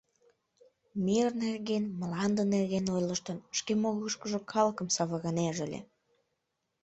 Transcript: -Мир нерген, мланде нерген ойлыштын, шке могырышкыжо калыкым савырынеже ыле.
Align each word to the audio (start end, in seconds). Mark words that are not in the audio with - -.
-Мир 1.05 1.29
нерген, 1.43 1.83
мланде 1.99 2.43
нерген 2.55 2.85
ойлыштын, 2.95 3.37
шке 3.57 3.73
могырышкыжо 3.81 4.39
калыкым 4.51 4.87
савырынеже 4.95 5.61
ыле. 5.67 5.79